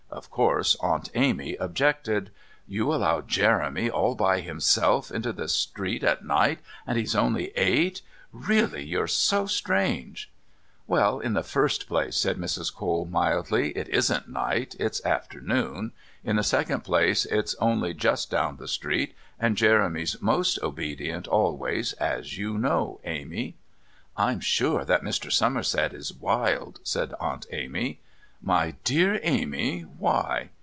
Of 0.11 0.29
course 0.29 0.75
Aunt 0.81 1.09
Amy 1.15 1.55
objected. 1.55 2.31
"You 2.67 2.93
allow 2.93 3.21
Jeremy, 3.21 3.89
all 3.89 4.13
by 4.13 4.41
himself, 4.41 5.09
into 5.09 5.31
the 5.31 5.47
street 5.47 6.03
at 6.03 6.23
night, 6.23 6.59
and 6.85 6.97
he's 6.97 7.15
only 7.15 7.49
eight. 7.57 8.01
Really, 8.33 8.83
you're 8.83 9.07
too 9.07 9.47
strange!" 9.47 10.29
"Well, 10.85 11.19
in 11.21 11.31
the 11.33 11.41
first 11.43 11.87
place," 11.87 12.17
said 12.17 12.35
Mrs. 12.37 12.73
Cole, 12.75 13.05
mildly, 13.05 13.71
"it 13.71 13.87
isn't 13.87 14.27
night 14.27 14.75
it's 14.79 15.03
afternoon; 15.05 15.93
in 16.25 16.35
the 16.35 16.43
second 16.43 16.81
place, 16.81 17.23
it 17.25 17.45
is 17.45 17.55
only 17.55 17.93
just 17.93 18.29
down 18.29 18.57
the 18.57 18.67
street, 18.67 19.15
and 19.39 19.55
Jeremy's 19.57 20.21
most 20.21 20.59
obedient 20.61 21.25
always, 21.27 21.93
as 21.93 22.37
you 22.37 22.57
know, 22.57 22.99
Amy." 23.05 23.55
"I'm 24.17 24.41
sure 24.41 24.83
that 24.85 25.03
Mr. 25.03 25.31
Somerset 25.31 25.93
is 25.93 26.13
wild," 26.13 26.81
said 26.83 27.13
Aunt 27.21 27.45
Amy. 27.53 28.01
"My 28.43 28.71
dear 28.83 29.19
Amy, 29.21 29.81
why'?" 29.81 30.49